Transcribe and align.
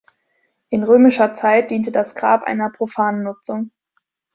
In 0.69 0.81
römischer 0.81 1.35
Zeit 1.35 1.69
diente 1.69 1.91
das 1.91 2.15
Grab 2.15 2.41
einer 2.45 2.71
profanen 2.71 3.21
Nutzung. 3.21 3.69